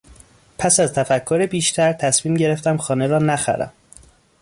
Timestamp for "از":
0.79-0.93